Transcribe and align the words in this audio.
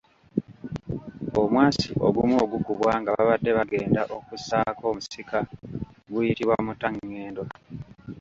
Omwasi 1.41 1.89
ogumu 2.07 2.35
ogukubwa 2.43 2.91
nga 2.99 3.11
babadde 3.17 3.51
bagenda 3.57 4.01
okussaako 4.17 4.83
omusika 4.91 5.37
guyitibwa 6.11 6.55
muttangendo. 6.65 7.43